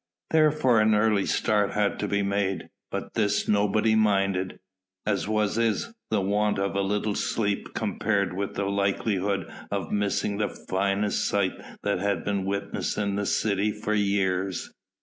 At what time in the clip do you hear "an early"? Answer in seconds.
0.81-1.27